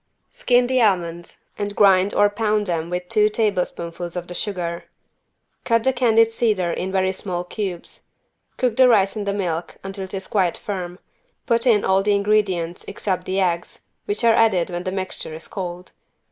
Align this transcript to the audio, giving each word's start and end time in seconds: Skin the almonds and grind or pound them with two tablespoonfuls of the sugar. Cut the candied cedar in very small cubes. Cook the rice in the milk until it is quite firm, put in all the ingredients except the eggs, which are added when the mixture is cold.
Skin 0.31 0.65
the 0.65 0.81
almonds 0.81 1.45
and 1.59 1.75
grind 1.75 2.11
or 2.11 2.27
pound 2.27 2.65
them 2.65 2.89
with 2.89 3.07
two 3.07 3.29
tablespoonfuls 3.29 4.15
of 4.15 4.27
the 4.27 4.33
sugar. 4.33 4.85
Cut 5.63 5.83
the 5.83 5.93
candied 5.93 6.31
cedar 6.31 6.71
in 6.71 6.91
very 6.91 7.11
small 7.11 7.43
cubes. 7.43 8.05
Cook 8.57 8.77
the 8.77 8.89
rice 8.89 9.15
in 9.15 9.25
the 9.25 9.31
milk 9.33 9.77
until 9.83 10.05
it 10.05 10.15
is 10.15 10.25
quite 10.25 10.57
firm, 10.57 10.97
put 11.45 11.67
in 11.67 11.85
all 11.85 12.01
the 12.01 12.15
ingredients 12.15 12.83
except 12.87 13.25
the 13.25 13.39
eggs, 13.39 13.81
which 14.05 14.23
are 14.23 14.33
added 14.33 14.71
when 14.71 14.85
the 14.85 14.91
mixture 14.91 15.35
is 15.35 15.47
cold. 15.47 15.91